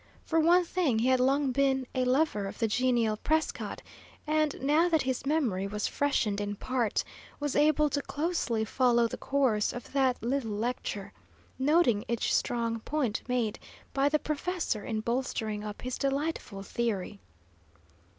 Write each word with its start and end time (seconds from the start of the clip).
For 0.25 0.39
one 0.39 0.63
thing, 0.65 0.97
he 0.97 1.09
had 1.09 1.19
long 1.19 1.51
been 1.51 1.85
a 1.93 2.05
lover 2.05 2.47
of 2.47 2.57
the 2.57 2.67
genial 2.67 3.17
Prescott, 3.17 3.83
and, 4.25 4.59
now 4.59 4.89
that 4.89 5.03
his 5.03 5.27
memory 5.27 5.67
was 5.67 5.85
freshened 5.87 6.41
in 6.41 6.55
part, 6.55 7.03
was 7.39 7.55
able 7.55 7.87
to 7.91 8.01
closely 8.01 8.65
follow 8.65 9.07
the 9.07 9.15
course 9.19 9.71
of 9.71 9.91
that 9.93 10.23
little 10.23 10.53
lecture, 10.55 11.13
noting 11.59 12.03
each 12.07 12.33
strong 12.33 12.79
point 12.79 13.21
made 13.27 13.59
by 13.93 14.09
the 14.09 14.17
professor 14.17 14.83
in 14.83 15.01
bolstering 15.01 15.63
up 15.63 15.83
his 15.83 15.99
delightful 15.99 16.63
theory. 16.63 17.19